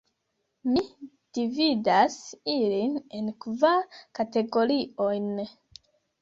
Mi 0.69 0.79
dividas 1.39 2.15
ilin 2.53 2.97
en 3.19 3.29
kvar 3.45 3.87
kategoriojn. 4.21 5.31